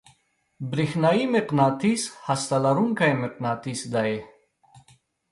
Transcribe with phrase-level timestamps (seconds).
[0.69, 4.11] برېښنايي مقناطیس هسته لرونکی مقناطیس دی.